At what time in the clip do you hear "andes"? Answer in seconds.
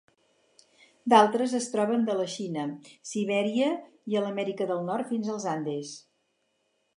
5.55-5.95